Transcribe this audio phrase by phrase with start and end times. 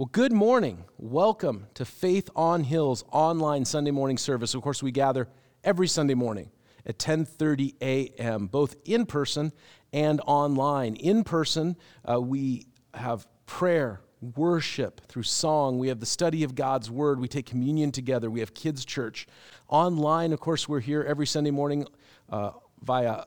[0.00, 0.84] Well, good morning.
[0.96, 4.54] Welcome to Faith on Hills online Sunday morning service.
[4.54, 5.28] Of course, we gather
[5.62, 6.50] every Sunday morning
[6.86, 9.52] at 10:30 a.m., both in person
[9.92, 10.96] and online.
[10.96, 11.76] In person,
[12.10, 14.00] uh, we have prayer,
[14.36, 15.78] worship through song.
[15.78, 17.20] We have the study of God's Word.
[17.20, 18.30] We take communion together.
[18.30, 19.26] We have kids' church.
[19.68, 21.84] Online, of course, we're here every Sunday morning
[22.30, 23.24] uh, via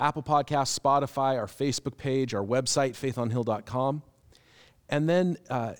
[0.00, 4.02] Apple Podcasts, Spotify, our Facebook page, our website, faithonhill.com.
[4.88, 5.74] And then uh,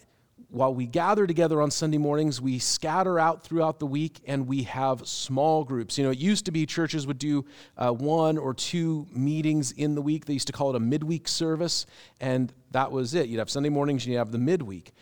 [0.51, 4.63] while we gather together on Sunday mornings, we scatter out throughout the week and we
[4.63, 5.99] have small groups.
[5.99, 7.45] You know, it used to be churches would do
[7.77, 10.25] uh, one or two meetings in the week.
[10.25, 11.85] They used to call it a midweek service,
[12.19, 13.29] and that was it.
[13.29, 14.93] You'd have Sunday mornings and you'd have the midweek.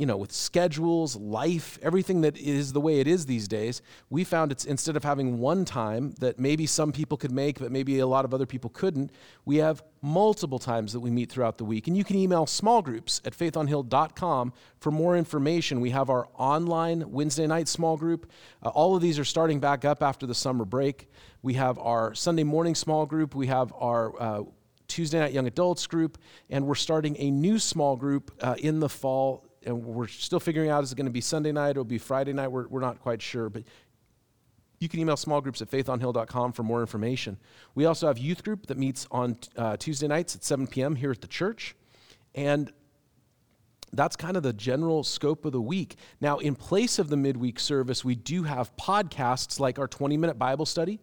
[0.00, 4.24] You know, with schedules, life, everything that is the way it is these days, we
[4.24, 7.98] found it's instead of having one time that maybe some people could make, but maybe
[7.98, 9.10] a lot of other people couldn't,
[9.44, 11.86] we have multiple times that we meet throughout the week.
[11.86, 15.82] And you can email small groups at faithonhill.com for more information.
[15.82, 18.30] We have our online Wednesday night small group.
[18.62, 21.10] Uh, all of these are starting back up after the summer break.
[21.42, 23.34] We have our Sunday morning small group.
[23.34, 24.42] We have our uh,
[24.88, 26.16] Tuesday night young adults group,
[26.48, 30.70] and we're starting a new small group uh, in the fall and we're still figuring
[30.70, 32.48] out is it going to be Sunday night or be Friday night?
[32.48, 33.64] We're, we're not quite sure, but
[34.78, 37.36] you can email small groups at faithonhill.com for more information.
[37.74, 40.96] We also have youth group that meets on uh, Tuesday nights at 7 p.m.
[40.96, 41.76] here at the church,
[42.34, 42.72] and
[43.92, 45.96] that's kind of the general scope of the week.
[46.20, 50.38] Now, in place of the midweek service, we do have podcasts like our 20 minute
[50.38, 51.00] Bible study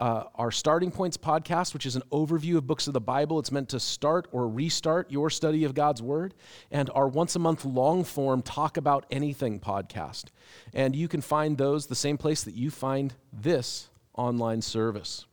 [0.00, 3.38] uh, our Starting Points podcast, which is an overview of books of the Bible.
[3.38, 6.34] It's meant to start or restart your study of God's Word,
[6.70, 10.24] and our once a month long form Talk About Anything podcast.
[10.72, 15.26] And you can find those the same place that you find this online service.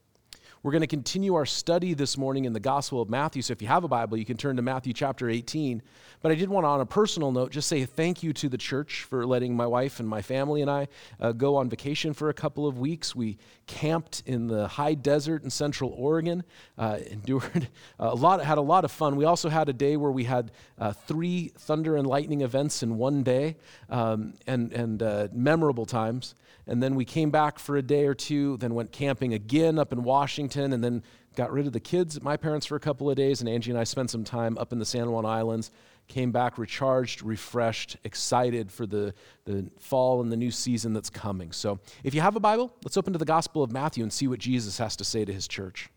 [0.68, 3.42] We're going to continue our study this morning in the Gospel of Matthew.
[3.42, 5.82] So if you have a Bible, you can turn to Matthew chapter 18.
[6.22, 8.58] But I did want to, on a personal note, just say thank you to the
[8.58, 10.90] church for letting my wife and my family and I
[11.22, 13.16] uh, go on vacation for a couple of weeks.
[13.16, 16.44] We camped in the high desert in central Oregon,
[16.78, 19.16] uh, endured a lot, had a lot of fun.
[19.16, 22.98] We also had a day where we had uh, three thunder and lightning events in
[22.98, 23.56] one day
[23.90, 26.36] um, and, and uh, memorable times
[26.68, 29.94] and then we came back for a day or two, then went camping again up
[29.94, 31.04] in Washington, and then
[31.36, 33.80] got rid of the kids my parents for a couple of days, and Angie and
[33.80, 35.72] I spent some time up in the San Juan Islands.
[36.08, 39.14] Came back recharged, refreshed, excited for the,
[39.44, 41.52] the fall and the new season that's coming.
[41.52, 44.28] So, if you have a Bible, let's open to the Gospel of Matthew and see
[44.28, 45.90] what Jesus has to say to his church.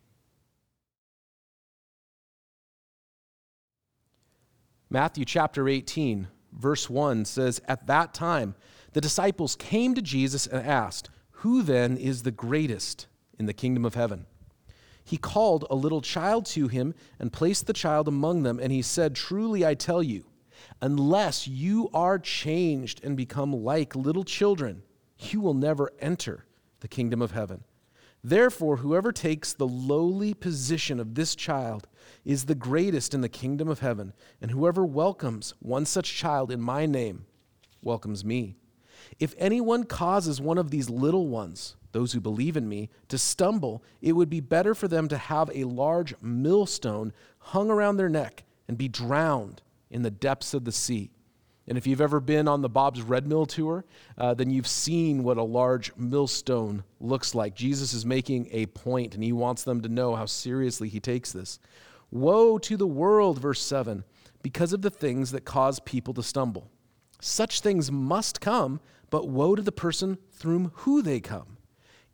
[4.93, 8.57] Matthew chapter 18, verse 1 says, At that time,
[8.93, 13.07] the disciples came to Jesus and asked, Who then is the greatest
[13.39, 14.27] in the kingdom of heaven?
[15.05, 18.83] He called a little child to him and placed the child among them, and he
[18.83, 20.27] said, Truly I tell you,
[20.81, 24.83] unless you are changed and become like little children,
[25.19, 26.47] you will never enter
[26.81, 27.65] the kingdom of heaven.
[28.23, 31.89] Therefore, whoever takes the lowly position of this child
[32.25, 34.13] is the greatest in the kingdom of heaven,
[34.43, 37.25] and whoever welcomes one such child in my name
[37.83, 38.57] welcomes me.
[39.19, 43.83] If anyone causes one of these little ones, those who believe in me, to stumble,
[44.01, 48.45] it would be better for them to have a large millstone hung around their neck
[48.69, 51.11] and be drowned in the depths of the sea.
[51.67, 53.85] And if you've ever been on the Bob's Red Mill tour,
[54.19, 57.55] uh, then you've seen what a large millstone looks like.
[57.55, 61.33] Jesus is making a point, and he wants them to know how seriously he takes
[61.33, 61.61] this.
[62.11, 64.03] Woe to the world, verse 7,
[64.43, 66.71] because of the things that cause people to stumble.
[67.21, 68.81] Such things must come,
[69.11, 71.59] but woe to the person through whom they come.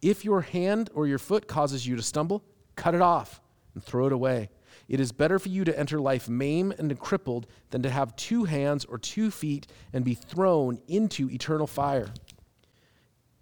[0.02, 3.40] If your hand or your foot causes you to stumble, cut it off
[3.74, 4.50] and throw it away.
[4.88, 8.44] It is better for you to enter life maimed and crippled than to have two
[8.44, 12.08] hands or two feet and be thrown into eternal fire.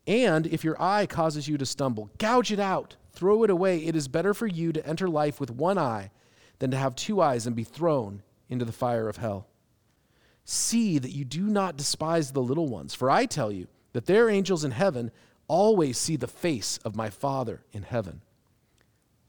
[0.07, 3.79] And if your eye causes you to stumble, gouge it out, throw it away.
[3.79, 6.11] It is better for you to enter life with one eye
[6.59, 9.49] than to have two eyes and be thrown into the fire of hell.
[10.45, 14.29] See that you do not despise the little ones, for I tell you that their
[14.29, 15.11] angels in heaven
[15.49, 18.21] always see the face of my Father in heaven.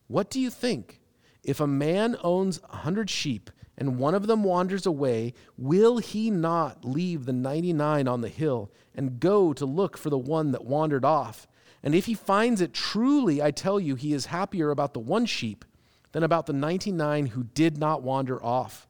[0.07, 1.01] What do you think?
[1.43, 6.31] If a man owns a hundred sheep and one of them wanders away, will he
[6.31, 10.65] not leave the 99 on the hill and go to look for the one that
[10.65, 11.47] wandered off?
[11.83, 15.25] And if he finds it, truly I tell you, he is happier about the one
[15.25, 15.65] sheep
[16.13, 18.87] than about the 99 who did not wander off.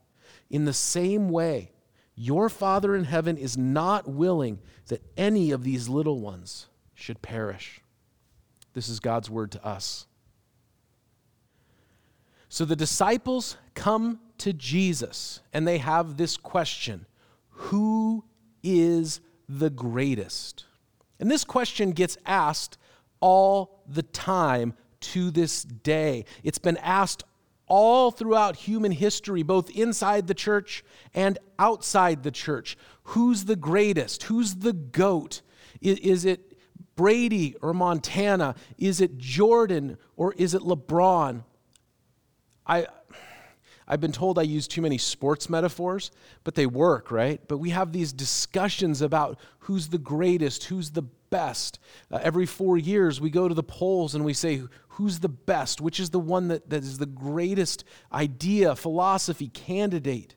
[0.50, 1.72] In the same way,
[2.14, 7.82] your Father in heaven is not willing that any of these little ones should perish.
[8.74, 10.08] This is God's word to us.
[12.50, 17.06] So the disciples come to Jesus and they have this question
[17.50, 18.24] Who
[18.64, 20.66] is the greatest?
[21.20, 22.78] And this question gets asked
[23.20, 26.26] all the time to this day.
[26.44, 27.24] It's been asked
[27.68, 30.84] all throughout human history, both inside the church
[31.14, 32.78] and outside the church.
[33.04, 34.24] Who's the greatest?
[34.24, 35.42] Who's the GOAT?
[35.82, 36.55] Is, it
[36.96, 38.56] Brady or Montana?
[38.78, 41.44] Is it Jordan or is it LeBron?
[42.66, 42.88] I,
[43.88, 46.12] I've been told I use too many sports metaphors,
[46.44, 47.40] but they work, right?
[47.48, 51.80] But we have these discussions about who's the greatest, who's the best.
[52.12, 55.82] Uh, every four years, we go to the polls and we say, who's the best?
[55.82, 60.36] Which is the one that, that is the greatest idea, philosophy, candidate?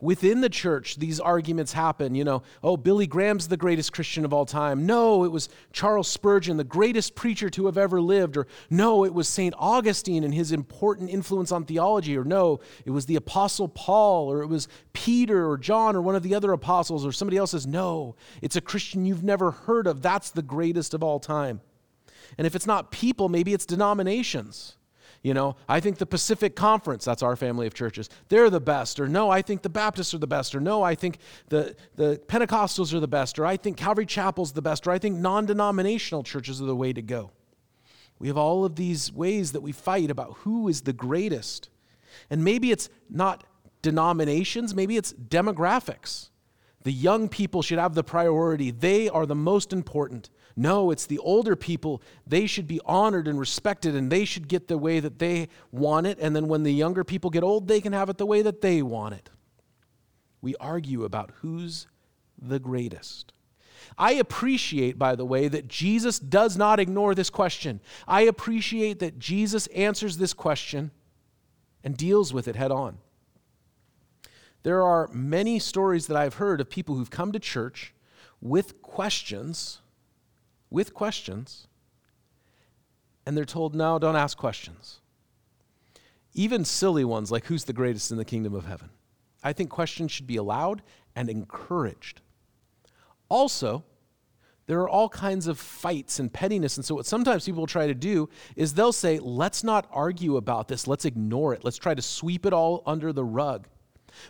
[0.00, 2.14] Within the church, these arguments happen.
[2.14, 4.86] You know, oh, Billy Graham's the greatest Christian of all time.
[4.86, 8.36] No, it was Charles Spurgeon, the greatest preacher to have ever lived.
[8.36, 9.54] Or no, it was St.
[9.58, 12.16] Augustine and his important influence on theology.
[12.16, 14.30] Or no, it was the Apostle Paul.
[14.30, 17.04] Or it was Peter or John or one of the other apostles.
[17.04, 20.02] Or somebody else says, no, it's a Christian you've never heard of.
[20.02, 21.60] That's the greatest of all time.
[22.38, 24.76] And if it's not people, maybe it's denominations.
[25.22, 28.98] You know, I think the Pacific Conference, that's our family of churches, they're the best.
[28.98, 30.54] Or no, I think the Baptists are the best.
[30.54, 31.18] Or no, I think
[31.48, 33.38] the, the Pentecostals are the best.
[33.38, 34.86] Or I think Calvary Chapel's the best.
[34.86, 37.32] Or I think non denominational churches are the way to go.
[38.18, 41.68] We have all of these ways that we fight about who is the greatest.
[42.30, 43.44] And maybe it's not
[43.82, 46.28] denominations, maybe it's demographics.
[46.82, 50.30] The young people should have the priority, they are the most important.
[50.56, 52.02] No, it's the older people.
[52.26, 56.06] They should be honored and respected, and they should get the way that they want
[56.06, 56.18] it.
[56.20, 58.60] And then when the younger people get old, they can have it the way that
[58.60, 59.30] they want it.
[60.42, 61.86] We argue about who's
[62.40, 63.32] the greatest.
[63.98, 67.80] I appreciate, by the way, that Jesus does not ignore this question.
[68.06, 70.90] I appreciate that Jesus answers this question
[71.82, 72.98] and deals with it head on.
[74.62, 77.94] There are many stories that I've heard of people who've come to church
[78.40, 79.80] with questions
[80.70, 81.66] with questions,
[83.26, 85.00] and they're told, no, don't ask questions.
[86.32, 88.90] Even silly ones like, who's the greatest in the kingdom of heaven?
[89.42, 90.82] I think questions should be allowed
[91.16, 92.20] and encouraged.
[93.28, 93.84] Also,
[94.66, 96.76] there are all kinds of fights and pettiness.
[96.76, 100.68] And so, what sometimes people try to do is they'll say, let's not argue about
[100.68, 103.66] this, let's ignore it, let's try to sweep it all under the rug.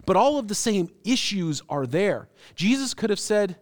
[0.06, 2.28] But all of the same issues are there.
[2.54, 3.56] Jesus could have said,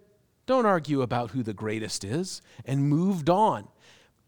[0.49, 3.69] don't argue about who the greatest is, and moved on.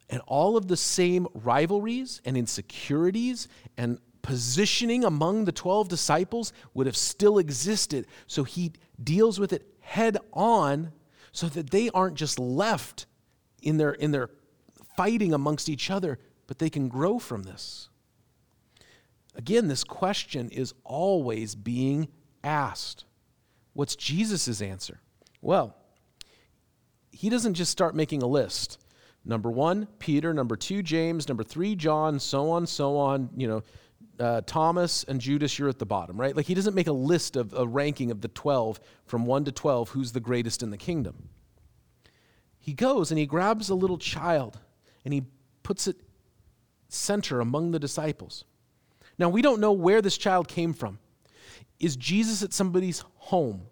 [0.08, 6.86] And all of the same rivalries and insecurities and positioning among the 12 disciples would
[6.86, 8.06] have still existed.
[8.26, 8.72] So he
[9.02, 10.92] deals with it head on
[11.32, 13.06] so that they aren't just left
[13.62, 14.30] in their, in their
[14.96, 17.88] fighting amongst each other, but they can grow from this.
[19.36, 22.08] Again, this question is always being
[22.44, 23.04] asked.
[23.72, 25.00] What's Jesus' answer?
[25.40, 25.76] Well,
[27.10, 28.78] he doesn't just start making a list.
[29.24, 30.32] Number one, Peter.
[30.32, 31.28] Number two, James.
[31.28, 32.18] Number three, John.
[32.18, 33.30] So on, so on.
[33.36, 33.62] You know,
[34.18, 36.36] uh, Thomas and Judas, you're at the bottom, right?
[36.36, 39.52] Like he doesn't make a list of a ranking of the 12 from 1 to
[39.52, 41.28] 12, who's the greatest in the kingdom.
[42.58, 44.58] He goes and he grabs a little child
[45.04, 45.24] and he
[45.62, 45.96] puts it
[46.88, 48.44] center among the disciples.
[49.18, 50.98] Now, we don't know where this child came from.
[51.78, 53.62] Is Jesus at somebody's home?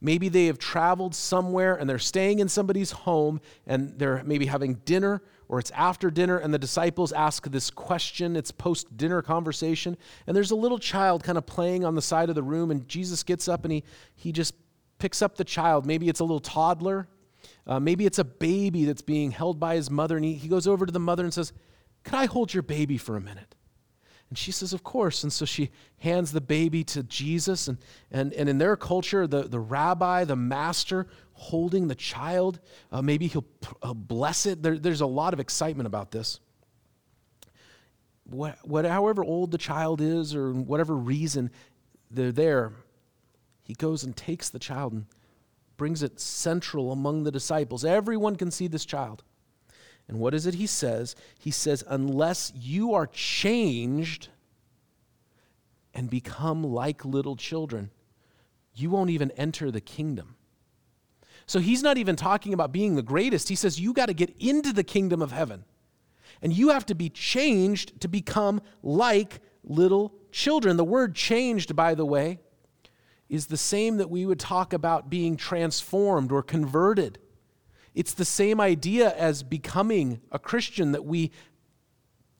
[0.00, 4.74] Maybe they have traveled somewhere and they're staying in somebody's home and they're maybe having
[4.86, 8.34] dinner or it's after dinner and the disciples ask this question.
[8.34, 9.98] It's post dinner conversation.
[10.26, 12.88] And there's a little child kind of playing on the side of the room and
[12.88, 14.54] Jesus gets up and he, he just
[14.98, 15.84] picks up the child.
[15.84, 17.08] Maybe it's a little toddler.
[17.66, 20.66] Uh, maybe it's a baby that's being held by his mother and he, he goes
[20.66, 21.52] over to the mother and says,
[22.04, 23.54] Could I hold your baby for a minute?
[24.30, 25.22] And she says, Of course.
[25.22, 27.68] And so she hands the baby to Jesus.
[27.68, 27.78] And,
[28.10, 32.60] and, and in their culture, the, the rabbi, the master, holding the child,
[32.92, 33.44] uh, maybe he'll,
[33.82, 34.62] he'll bless it.
[34.62, 36.40] There, there's a lot of excitement about this.
[38.24, 41.50] What, what, however old the child is, or whatever reason
[42.12, 42.72] they're there,
[43.64, 45.06] he goes and takes the child and
[45.76, 47.84] brings it central among the disciples.
[47.84, 49.24] Everyone can see this child.
[50.10, 51.14] And what is it he says?
[51.38, 54.26] He says, Unless you are changed
[55.94, 57.92] and become like little children,
[58.74, 60.34] you won't even enter the kingdom.
[61.46, 63.48] So he's not even talking about being the greatest.
[63.48, 65.64] He says, You got to get into the kingdom of heaven.
[66.42, 70.76] And you have to be changed to become like little children.
[70.76, 72.40] The word changed, by the way,
[73.28, 77.20] is the same that we would talk about being transformed or converted.
[77.94, 81.32] It's the same idea as becoming a Christian that we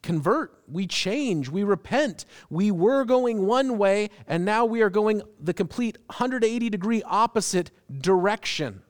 [0.02, 2.24] convert, we change, we repent.
[2.48, 7.70] We were going one way, and now we are going the complete 180 degree opposite
[8.00, 8.82] direction.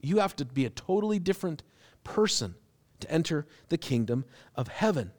[0.00, 1.62] You have to be a totally different
[2.04, 2.54] person
[3.00, 5.12] to enter the kingdom of heaven.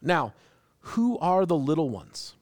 [0.00, 0.34] Now,
[0.80, 2.34] who are the little ones?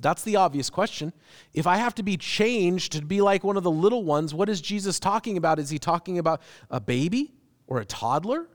[0.00, 1.12] That's the obvious question.
[1.52, 4.48] If I have to be changed to be like one of the little ones, what
[4.48, 5.58] is Jesus talking about?
[5.58, 6.40] Is he talking about
[6.70, 7.32] a baby
[7.66, 8.46] or a toddler?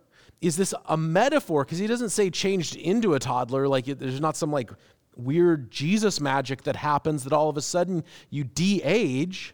[0.42, 1.66] Is this a metaphor?
[1.66, 4.72] Because he doesn't say changed into a toddler, like there's not some like
[5.16, 9.54] weird Jesus magic that happens that all of a sudden you de age.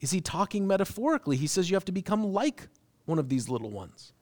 [0.00, 1.36] Is he talking metaphorically?
[1.36, 2.68] He says you have to become like
[3.06, 4.12] one of these little ones.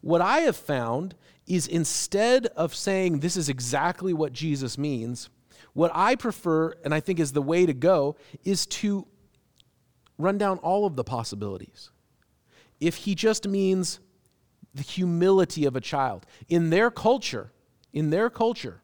[0.00, 1.14] What I have found
[1.46, 5.28] is instead of saying this is exactly what Jesus means,
[5.72, 9.06] what I prefer, and I think is the way to go, is to
[10.18, 11.90] run down all of the possibilities.
[12.80, 14.00] If he just means
[14.74, 17.52] the humility of a child, in their culture,
[17.92, 18.80] in their culture,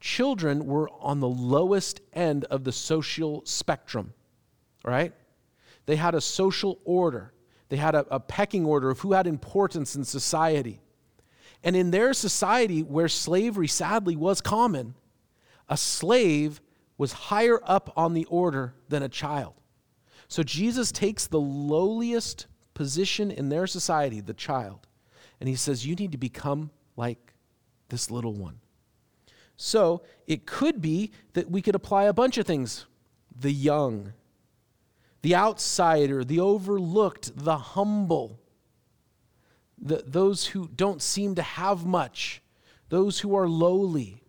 [0.00, 4.12] children were on the lowest end of the social spectrum,
[4.84, 5.12] right?
[5.86, 7.32] They had a social order,
[7.68, 10.80] they had a, a pecking order of who had importance in society.
[11.64, 14.94] And in their society, where slavery sadly was common,
[15.68, 16.60] a slave
[16.98, 19.54] was higher up on the order than a child.
[20.28, 24.86] So Jesus takes the lowliest position in their society, the child,
[25.40, 27.32] and he says, You need to become like
[27.88, 28.60] this little one.
[29.56, 32.86] So it could be that we could apply a bunch of things
[33.34, 34.12] the young,
[35.22, 38.38] the outsider, the overlooked, the humble
[39.78, 42.42] the, those who don't seem to have much,
[42.88, 44.20] those who are lowly.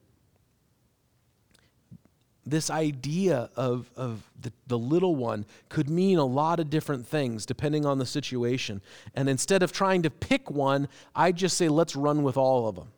[2.47, 7.43] This idea of, of the, the little one could mean a lot of different things
[7.43, 8.81] depending on the situation.
[9.15, 12.75] And instead of trying to pick one, I just say, let's run with all of
[12.75, 12.89] them.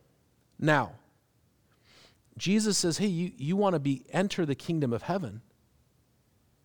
[0.58, 0.92] Now,
[2.36, 5.40] Jesus says, hey, you, you want to be enter the kingdom of heaven.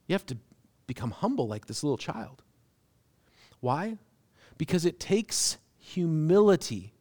[0.07, 0.37] You have to
[0.85, 2.43] become humble like this little child.
[3.61, 3.97] Why?
[4.57, 5.57] Because it takes
[5.93, 6.93] humility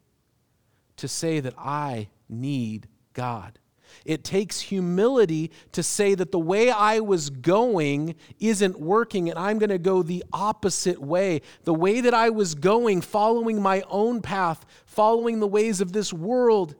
[0.97, 3.59] to say that I need God.
[4.05, 9.59] It takes humility to say that the way I was going isn't working and I'm
[9.59, 11.43] going to go the opposite way.
[11.65, 16.13] The way that I was going, following my own path, following the ways of this
[16.13, 16.75] world,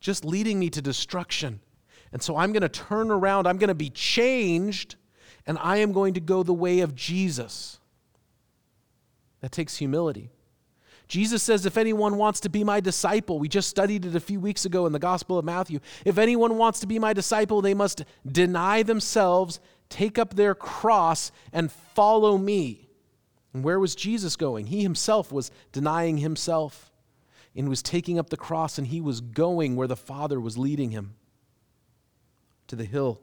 [0.00, 1.60] just leading me to destruction.
[2.12, 4.96] And so I'm going to turn around, I'm going to be changed,
[5.46, 7.80] and I am going to go the way of Jesus.
[9.40, 10.30] That takes humility.
[11.08, 14.40] Jesus says, If anyone wants to be my disciple, we just studied it a few
[14.40, 15.80] weeks ago in the Gospel of Matthew.
[16.04, 21.30] If anyone wants to be my disciple, they must deny themselves, take up their cross,
[21.52, 22.88] and follow me.
[23.52, 24.66] And where was Jesus going?
[24.66, 26.90] He himself was denying himself
[27.54, 30.90] and was taking up the cross, and he was going where the Father was leading
[30.90, 31.14] him
[32.66, 33.20] to the hill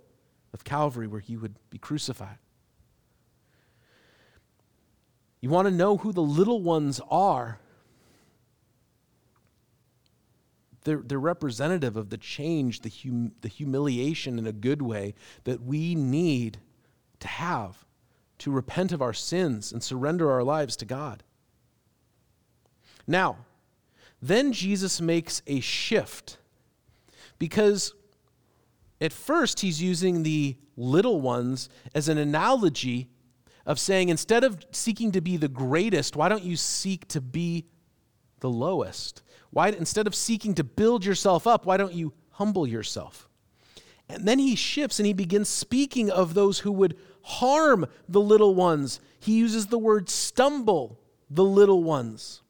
[0.53, 2.37] of Calvary where he would be crucified.
[5.41, 7.59] You want to know who the little ones are?
[10.83, 15.61] They're, they're representative of the change, the, hum, the humiliation in a good way that
[15.61, 16.59] we need
[17.19, 17.85] to have
[18.39, 21.23] to repent of our sins and surrender our lives to God.
[23.05, 23.37] Now,
[24.21, 26.37] then Jesus makes a shift
[27.37, 27.93] because
[28.99, 33.09] at first he's using the little ones as an analogy
[33.65, 37.65] of saying instead of seeking to be the greatest, why don't you seek to be
[38.41, 39.23] the lowest?
[39.49, 43.29] Why, instead of seeking to build yourself up, why don't you humble yourself?
[44.09, 48.53] And then he shifts and he begins speaking of those who would harm the little
[48.53, 48.99] ones.
[49.19, 52.41] He uses the word stumble the little ones.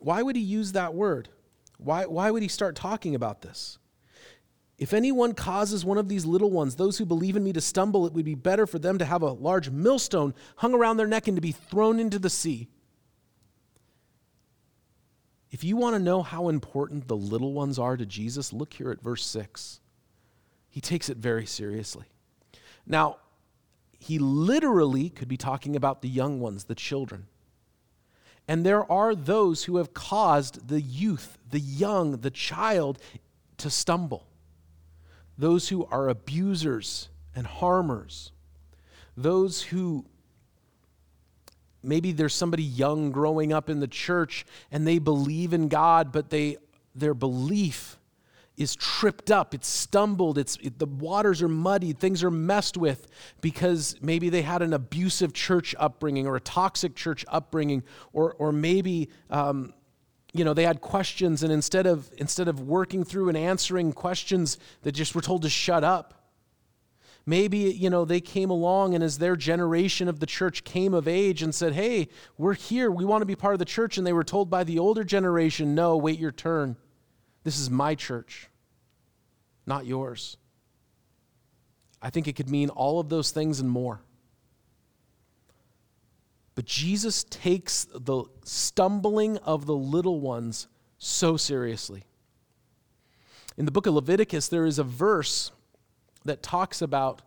[0.00, 1.28] Why would he use that word?
[1.76, 3.78] Why, why would he start talking about this?
[4.78, 8.06] If anyone causes one of these little ones, those who believe in me, to stumble,
[8.06, 11.28] it would be better for them to have a large millstone hung around their neck
[11.28, 12.68] and to be thrown into the sea.
[15.50, 18.90] If you want to know how important the little ones are to Jesus, look here
[18.90, 19.80] at verse 6.
[20.68, 22.06] He takes it very seriously.
[22.86, 23.16] Now,
[23.98, 27.26] he literally could be talking about the young ones, the children.
[28.48, 32.98] And there are those who have caused the youth, the young, the child
[33.58, 34.26] to stumble.
[35.36, 38.32] Those who are abusers and harmers.
[39.16, 40.06] Those who
[41.82, 46.30] maybe there's somebody young growing up in the church and they believe in God, but
[46.30, 46.58] they,
[46.94, 47.98] their belief
[48.56, 53.06] is tripped up, it's stumbled, it's, it, the waters are muddied, things are messed with
[53.40, 57.82] because maybe they had an abusive church upbringing or a toxic church upbringing,
[58.12, 59.72] or, or maybe um,
[60.32, 64.58] you know they had questions and instead of instead of working through and answering questions
[64.82, 66.19] that just were told to shut up
[67.30, 71.08] maybe you know they came along and as their generation of the church came of
[71.08, 72.90] age and said hey we're here.
[72.90, 73.96] We want to be part of the church.
[73.96, 76.76] And they were told by the older generation no wait your turn.
[77.44, 78.50] This is my church
[79.70, 80.36] not yours.
[82.02, 84.00] I think it could mean all of those things and more.
[86.54, 90.66] But Jesus takes the stumbling of the little ones
[90.98, 92.04] so seriously.
[93.56, 95.52] In the book of Leviticus, there is a verse
[96.24, 97.22] that talks about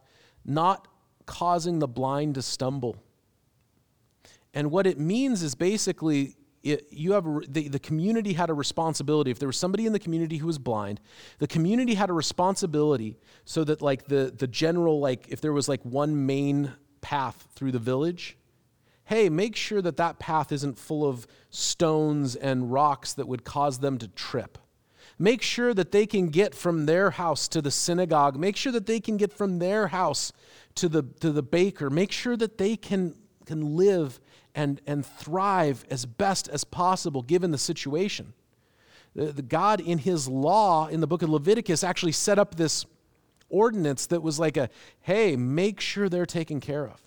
[0.45, 0.88] not
[1.25, 2.97] causing the blind to stumble.
[4.53, 8.53] And what it means is basically it, you have a, the, the community had a
[8.53, 9.31] responsibility.
[9.31, 11.01] If there was somebody in the community who was blind,
[11.39, 15.67] the community had a responsibility so that like the, the general, like if there was
[15.67, 16.71] like one main
[17.01, 18.38] path through the village,
[19.05, 23.79] hey, make sure that that path isn't full of stones and rocks that would cause
[23.79, 24.57] them to trip.
[25.20, 28.38] Make sure that they can get from their house to the synagogue.
[28.38, 30.34] Make sure that they can get from their house
[30.75, 31.89] to the, to the baker.
[31.89, 33.15] Make sure that they can,
[33.46, 34.20] can live
[34.55, 38.34] and, and thrive as best as possible given the situation.
[39.15, 42.86] The, the God, in his law in the book of Leviticus, actually set up this
[43.50, 44.70] ordinance that was like a
[45.01, 47.01] hey, make sure they're taken care of.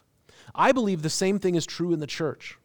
[0.55, 2.57] I believe the same thing is true in the church.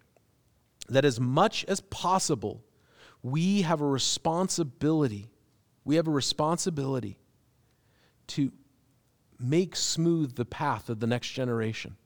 [0.87, 2.63] That as much as possible,
[3.23, 5.30] we have a responsibility.
[5.91, 7.17] We have a responsibility
[8.27, 8.53] to
[9.37, 11.97] make smooth the path of the next generation.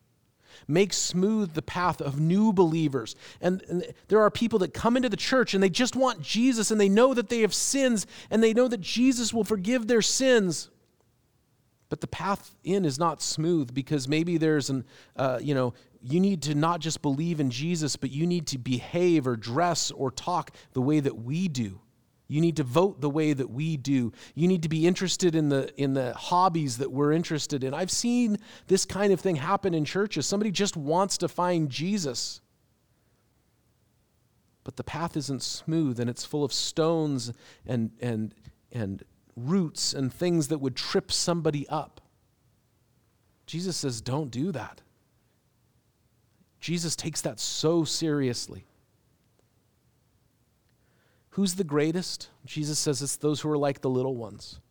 [0.67, 3.15] Make smooth the path of new believers.
[3.41, 6.71] And, and, there are people that come into the church and they just want Jesus
[6.71, 10.01] and they know that they have sins and they know that Jesus will forgive their
[10.01, 10.71] sins.
[11.89, 14.83] But the path in is not smooth because maybe there's an,
[15.15, 18.57] uh, you know, you need to not just believe in Jesus, but you need to
[18.57, 21.81] behave or dress or talk the way that we do.
[22.27, 24.11] You need to vote the way that we do.
[24.33, 27.73] You need to be interested in the, in the hobbies that we're interested in.
[27.73, 30.25] I've seen this kind of thing happen in churches.
[30.25, 32.41] Somebody just wants to find Jesus,
[34.63, 37.31] but the path isn't smooth and it's full of stones
[37.67, 38.33] and, and,
[38.71, 39.03] and
[39.35, 42.01] roots and things that would trip somebody up.
[43.45, 44.81] Jesus says, don't do that.
[46.59, 48.65] Jesus takes that so seriously.
[51.35, 52.29] Who's the greatest?
[52.45, 54.61] Jesus says it's those who are like the little ones.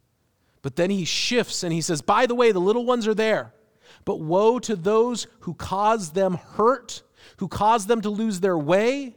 [0.62, 3.52] But then he shifts and he says, by the way, the little ones are there.
[4.06, 7.02] But woe to those who cause them hurt,
[7.36, 9.14] who cause them to lose their way.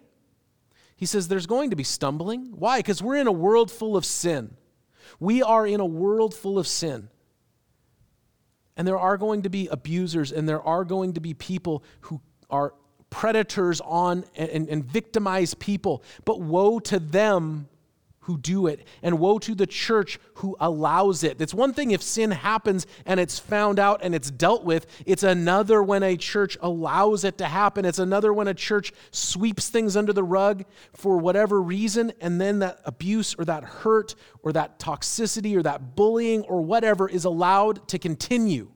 [0.97, 2.51] He says there's going to be stumbling.
[2.51, 2.79] Why?
[2.79, 4.57] Because we're in a world full of sin.
[5.17, 7.07] We are in a world full of sin.
[8.75, 12.19] And there are going to be abusers, and there are going to be people who
[12.49, 12.73] are
[13.17, 16.03] predators on and, and, victimize people.
[16.23, 17.67] But woe to them
[18.19, 21.41] who do it, and woe to the church who allows it.
[21.41, 25.23] It's one thing if sin happens and it's found out and it's dealt with, it's
[25.23, 27.85] another when a church allows it to happen.
[27.85, 32.59] It's another when a church sweeps things under the rug for whatever reason, and then
[32.59, 37.87] that abuse or that hurt or that toxicity or that bullying or whatever is allowed
[37.87, 38.69] to continue.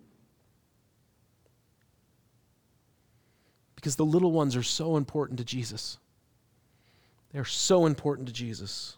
[3.82, 5.98] Because the little ones are so important to Jesus.
[7.34, 8.96] They're so important to Jesus.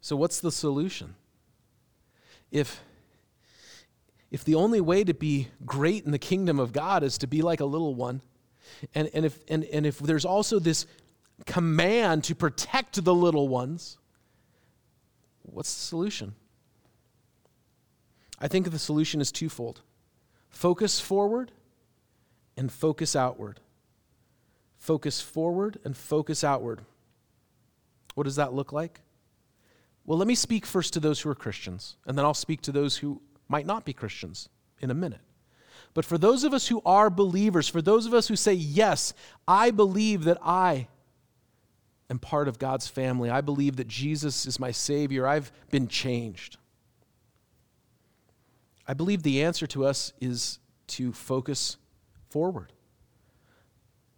[0.00, 1.14] So, what's the solution?
[2.50, 2.80] If,
[4.32, 7.40] if the only way to be great in the kingdom of God is to be
[7.40, 8.20] like a little one,
[8.96, 10.84] and, and, if, and, and if there's also this
[11.46, 13.98] command to protect the little ones,
[15.42, 16.34] what's the solution?
[18.40, 19.82] I think the solution is twofold
[20.50, 21.52] focus forward
[22.56, 23.60] and focus outward.
[24.76, 26.82] Focus forward and focus outward.
[28.14, 29.00] What does that look like?
[30.04, 32.72] Well, let me speak first to those who are Christians, and then I'll speak to
[32.72, 34.48] those who might not be Christians
[34.80, 35.20] in a minute.
[35.94, 39.12] But for those of us who are believers, for those of us who say, Yes,
[39.46, 40.88] I believe that I
[42.10, 46.56] am part of God's family, I believe that Jesus is my Savior, I've been changed.
[48.88, 51.76] I believe the answer to us is to focus
[52.30, 52.72] forward.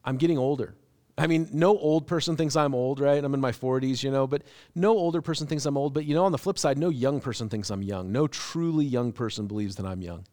[0.04, 0.76] I'm getting older.
[1.18, 3.22] I mean, no old person thinks I'm old, right?
[3.22, 4.42] I'm in my 40s, you know, but
[4.74, 5.92] no older person thinks I'm old.
[5.92, 8.10] But, you know, on the flip side, no young person thinks I'm young.
[8.12, 10.24] No truly young person believes that I'm young.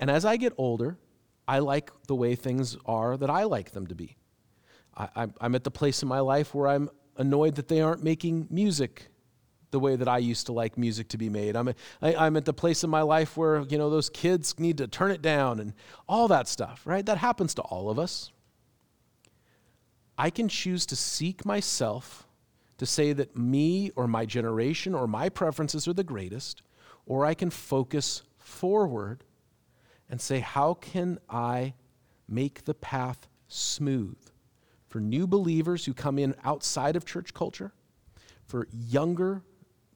[0.00, 0.98] And as I get older,
[1.46, 4.16] I like the way things are that I like them to be.
[4.96, 8.48] I, am at the place in my life where I'm annoyed that they aren't making
[8.50, 9.08] music
[9.74, 11.56] the way that I used to like music to be made.
[11.56, 14.54] I'm, a, I, I'm at the place in my life where, you know, those kids
[14.56, 15.74] need to turn it down and
[16.08, 17.04] all that stuff, right?
[17.04, 18.30] That happens to all of us.
[20.16, 22.24] I can choose to seek myself
[22.78, 26.62] to say that me or my generation or my preferences are the greatest,
[27.04, 29.24] or I can focus forward
[30.08, 31.74] and say, how can I
[32.28, 34.18] make the path smooth
[34.86, 37.72] for new believers who come in outside of church culture,
[38.46, 39.42] for younger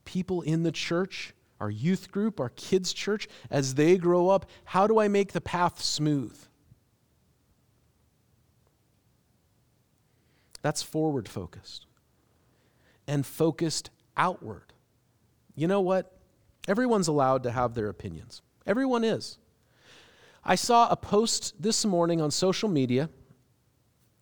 [0.08, 4.46] people in the church, our youth group, our kids' church, as they grow up?
[4.64, 6.34] How do I make the path smooth?
[10.62, 11.84] That's forward focused
[13.06, 14.72] and focused outward.
[15.54, 16.18] You know what?
[16.66, 18.40] Everyone's allowed to have their opinions.
[18.66, 19.36] Everyone is.
[20.42, 23.10] I saw a post this morning on social media.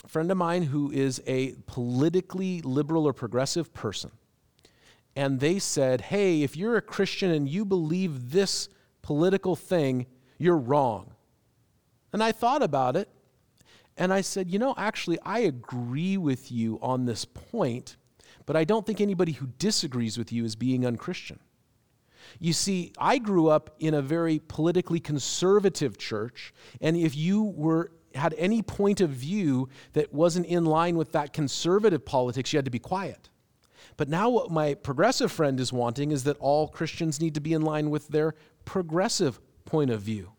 [0.04, 4.10] A friend of mine who is a politically liberal or progressive person.
[5.16, 8.68] And they said, hey, if you're a Christian and you believe this
[9.02, 10.06] political thing,
[10.38, 11.14] you're wrong.
[12.12, 13.08] And I thought about it
[13.96, 17.96] and I said, you know, actually, I agree with you on this point,
[18.44, 21.40] but I don't think anybody who disagrees with you is being unchristian.
[22.38, 27.92] You see, I grew up in a very politically conservative church, and if you were
[28.14, 32.64] had any point of view that wasn't in line with that conservative politics, you had
[32.64, 33.28] to be quiet.
[33.96, 37.54] But now, what my progressive friend is wanting is that all Christians need to be
[37.54, 40.32] in line with their progressive point of view.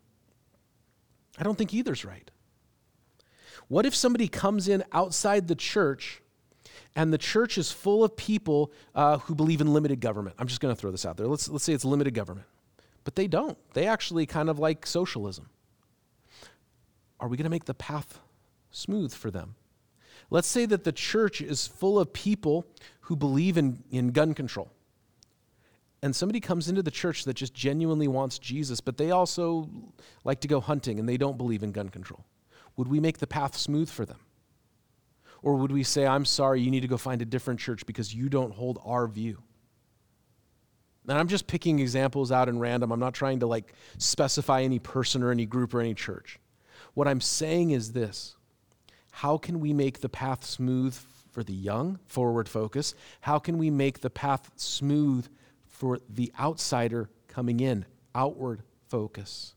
[1.38, 2.30] I don't think either's right.
[3.68, 6.22] What if somebody comes in outside the church
[6.96, 10.36] and the church is full of people uh, who believe in limited government?
[10.38, 11.26] I'm just going to throw this out there.
[11.26, 12.46] Let's, let's say it's limited government.
[13.04, 13.58] But they don't.
[13.74, 15.50] They actually kind of like socialism.
[17.20, 18.20] Are we going to make the path
[18.70, 19.56] smooth for them?
[20.30, 22.66] Let's say that the church is full of people
[23.02, 24.70] who believe in, in gun control.
[26.02, 29.68] And somebody comes into the church that just genuinely wants Jesus, but they also
[30.24, 32.24] like to go hunting and they don't believe in gun control.
[32.76, 34.20] Would we make the path smooth for them?
[35.42, 38.14] Or would we say, I'm sorry, you need to go find a different church because
[38.14, 39.42] you don't hold our view?
[41.08, 42.92] And I'm just picking examples out in random.
[42.92, 46.38] I'm not trying to like specify any person or any group or any church.
[46.94, 48.36] What I'm saying is this
[49.10, 50.94] How can we make the path smooth
[51.30, 52.94] for the young, forward focus?
[53.20, 55.28] How can we make the path smooth
[55.68, 59.54] for the outsider coming in, outward focus?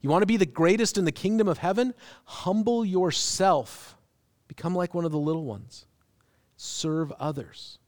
[0.00, 1.94] You want to be the greatest in the kingdom of heaven?
[2.24, 3.96] Humble yourself.
[4.46, 5.86] Become like one of the little ones.
[6.56, 7.78] Serve others.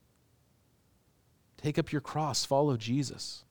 [1.57, 2.45] Take up your cross.
[2.45, 3.45] Follow Jesus.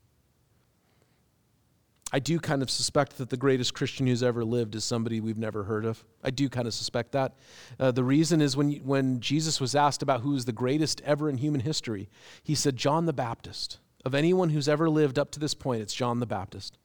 [2.12, 5.38] I do kind of suspect that the greatest Christian who's ever lived is somebody we've
[5.38, 6.04] never heard of.
[6.24, 7.36] I do kind of suspect that.
[7.80, 11.30] Uh, the reason is when, when Jesus was asked about who is the greatest ever
[11.30, 12.10] in human history,
[12.42, 13.78] he said, John the Baptist.
[14.06, 16.80] Of anyone who's ever lived up to this point, it's John the Baptist.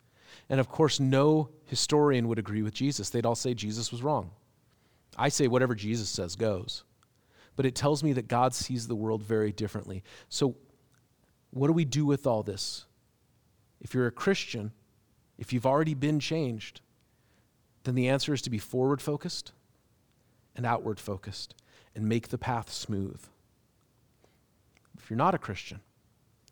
[0.50, 3.08] And of course, no historian would agree with Jesus.
[3.08, 4.30] They'd all say Jesus was wrong.
[5.16, 6.84] I say whatever Jesus says goes.
[7.56, 10.02] But it tells me that God sees the world very differently.
[10.28, 10.56] So,
[11.50, 12.84] what do we do with all this?
[13.80, 14.72] If you're a Christian,
[15.38, 16.80] if you've already been changed,
[17.84, 19.52] then the answer is to be forward focused
[20.56, 21.54] and outward focused
[21.94, 23.20] and make the path smooth.
[24.98, 25.80] If you're not a Christian,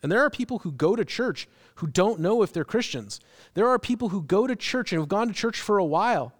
[0.03, 3.21] and there are people who go to church who don't know if they're Christians.
[3.55, 6.33] There are people who go to church and have gone to church for a while,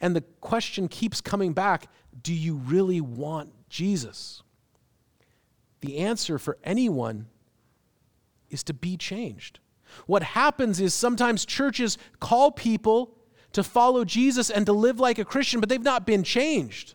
[0.00, 1.88] and the question keeps coming back
[2.22, 4.42] do you really want Jesus?
[5.80, 7.26] The answer for anyone
[8.50, 9.60] is to be changed.
[10.06, 13.16] What happens is sometimes churches call people
[13.52, 16.94] to follow Jesus and to live like a Christian, but they've not been changed.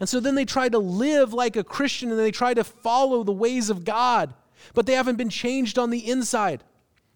[0.00, 3.24] And so then they try to live like a Christian and they try to follow
[3.24, 4.34] the ways of God
[4.72, 6.64] but they haven't been changed on the inside.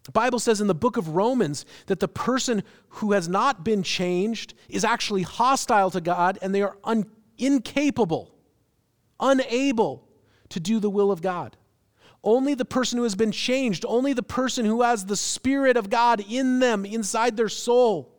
[0.03, 3.83] The Bible says in the book of Romans that the person who has not been
[3.83, 8.33] changed is actually hostile to God and they are un- incapable,
[9.19, 10.07] unable
[10.49, 11.55] to do the will of God.
[12.23, 15.89] Only the person who has been changed, only the person who has the Spirit of
[15.89, 18.13] God in them, inside their soul,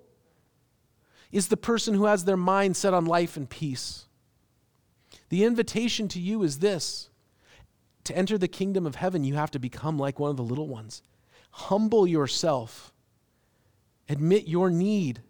[1.30, 4.06] is the person who has their mind set on life and peace.
[5.28, 7.10] The invitation to you is this
[8.04, 10.66] to enter the kingdom of heaven, you have to become like one of the little
[10.66, 11.02] ones.
[11.50, 12.92] Humble yourself.
[14.08, 15.22] Admit your need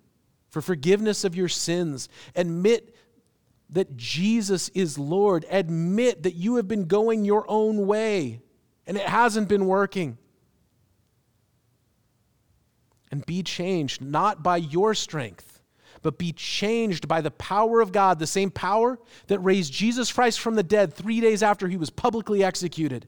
[0.49, 2.09] for forgiveness of your sins.
[2.37, 2.95] Admit
[3.69, 5.45] that Jesus is Lord.
[5.51, 8.41] Admit that you have been going your own way
[8.91, 10.19] and it hasn't been working.
[13.13, 15.63] And be changed not by your strength,
[16.03, 18.99] but be changed by the power of God, the same power
[19.29, 23.07] that raised Jesus Christ from the dead three days after he was publicly executed.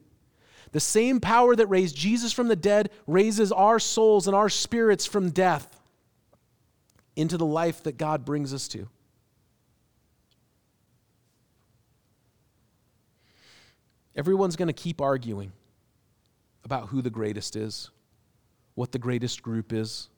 [0.70, 5.04] The same power that raised Jesus from the dead raises our souls and our spirits
[5.04, 5.80] from death
[7.16, 8.88] into the life that God brings us to.
[14.14, 15.50] Everyone's going to keep arguing
[16.64, 17.90] about who the greatest is,
[18.74, 20.08] what the greatest group is,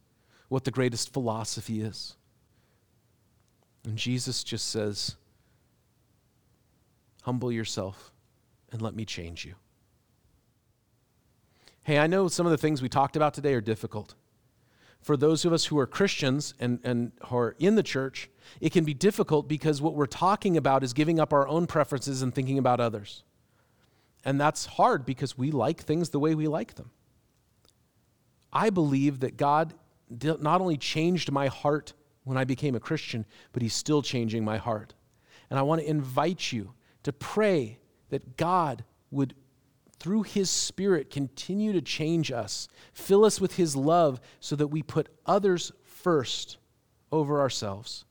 [0.49, 2.17] what the greatest philosophy is.
[3.85, 5.17] And Jesus just says,
[7.23, 8.13] Humble yourself
[8.71, 9.55] and let me change you.
[11.85, 14.15] Hey, I know some of the things we talked about today are difficult.
[15.01, 18.31] For those of us who are Christians and, and who are in the church,
[18.61, 22.23] it can be difficult because what we're talking about is giving up our own preferences
[22.23, 23.23] and thinking about others.
[24.25, 26.91] And that's hard because we like things the way we like them.
[28.53, 29.75] I believe that God
[30.09, 31.93] not only changed my heart
[32.25, 34.95] when I became a Christian, but He's still changing my heart.
[35.51, 39.35] And I want to invite you to pray that God would
[39.99, 42.69] through His Spirit, continue to change us.
[42.93, 46.59] Fill us with His love so that we put others first
[47.11, 48.05] over ourselves.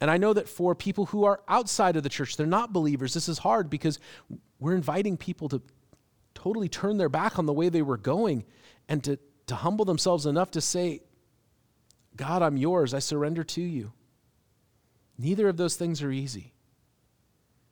[0.00, 3.14] And I know that for people who are outside of the church, they're not believers,
[3.14, 3.98] this is hard because
[4.58, 5.62] we're inviting people to
[6.34, 8.44] totally turn their back on the way they were going
[8.88, 11.00] and to, to humble themselves enough to say,
[12.16, 12.94] God, I'm yours.
[12.94, 13.92] I surrender to you.
[15.18, 16.52] Neither of those things are easy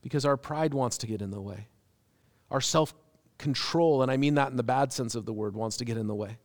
[0.00, 1.68] because our pride wants to get in the way.
[2.50, 2.94] Our self
[3.38, 5.96] control, and I mean that in the bad sense of the word, wants to get
[5.96, 6.38] in the way.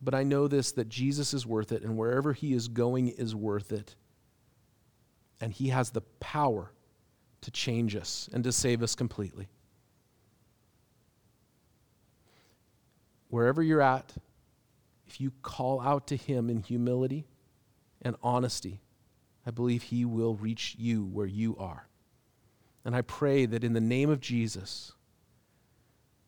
[0.00, 3.34] But I know this that Jesus is worth it, and wherever he is going is
[3.34, 3.94] worth it.
[5.42, 6.70] And he has the power
[7.40, 9.48] to change us and to save us completely.
[13.28, 14.14] Wherever you're at,
[15.08, 17.26] if you call out to him in humility
[18.02, 18.82] and honesty,
[19.44, 21.88] I believe he will reach you where you are.
[22.84, 24.92] And I pray that in the name of Jesus,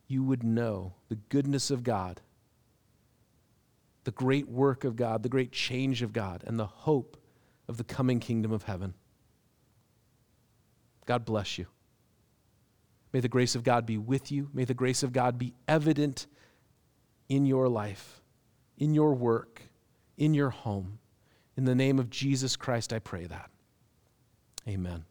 [0.09, 2.21] you would know the goodness of God,
[4.03, 7.17] the great work of God, the great change of God, and the hope
[7.69, 8.95] of the coming kingdom of heaven.
[11.07, 11.67] God bless you.
[13.13, 14.51] May the grace of God be with you.
[14.53, 16.27] May the grace of God be evident
[17.29, 18.21] in your life,
[18.77, 19.63] in your work,
[20.17, 20.99] in your home.
[21.57, 23.51] In the name of Jesus Christ, I pray that.
[24.69, 25.05] Amen.